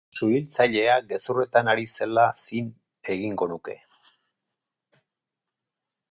[0.17, 2.71] Suhiltzailea gezurretan ari zela zin
[3.15, 3.75] egingo nuke.